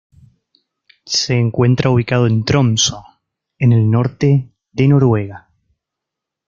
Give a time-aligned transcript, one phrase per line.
[1.05, 2.95] Se encuentra ubicado en Tromsø,
[3.59, 5.51] en el norte de Noruega.